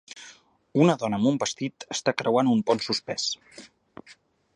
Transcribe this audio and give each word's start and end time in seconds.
Una 0.85 0.95
dona 1.03 1.19
amb 1.19 1.29
un 1.31 1.37
vestit 1.43 1.85
està 1.97 2.13
creuant 2.21 2.49
un 2.55 2.65
pont 2.71 2.81
suspès. 2.87 3.29